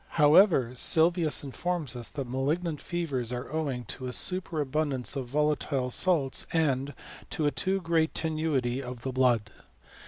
[0.15, 6.47] Howeyer, Sylvius informs us that malignant fevers are owing to a superabundance of volatile salts
[6.51, 6.95] and
[7.29, 9.51] to a too great tenuity of the blood.